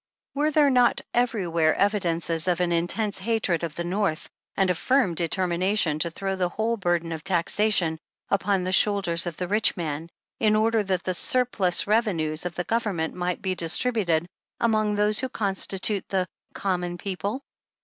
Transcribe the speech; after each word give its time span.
Were 0.33 0.49
there 0.49 0.71
not 0.71 1.01
everywhere 1.13 1.75
evi 1.77 1.99
dences 1.99 2.51
of 2.51 2.59
an 2.59 2.71
intense 2.71 3.19
hatred 3.19 3.61
of 3.63 3.75
the 3.75 3.83
North 3.83 4.31
and 4.57 4.71
a 4.71 4.73
firm 4.73 5.13
determination 5.13 5.99
to 5.99 6.09
throw 6.09 6.35
the 6.35 6.49
whole 6.49 6.75
burden 6.75 7.11
of 7.11 7.23
taxation 7.23 7.99
upon 8.27 8.63
the 8.63 8.71
shoulders 8.71 9.27
of 9.27 9.37
the 9.37 9.47
rich 9.47 9.77
man, 9.77 10.09
in 10.39 10.55
order 10.55 10.81
that 10.81 11.03
the 11.03 11.13
surplus 11.13 11.85
revenues 11.85 12.47
of 12.47 12.55
the 12.55 12.63
Government 12.63 13.13
might 13.13 13.43
be 13.43 13.53
dis 13.53 13.77
tributed 13.77 14.25
among 14.59 14.95
those 14.95 15.19
who 15.19 15.29
constitute 15.29 16.09
the" 16.09 16.27
common 16.55 16.97
people? 16.97 17.43